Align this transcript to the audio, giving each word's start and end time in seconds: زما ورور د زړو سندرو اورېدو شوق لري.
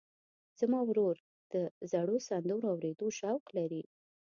زما 0.59 0.79
ورور 0.89 1.15
د 1.53 1.55
زړو 1.91 2.17
سندرو 2.27 2.57
اورېدو 2.73 3.07
شوق 3.19 3.43
لري. 3.57 3.83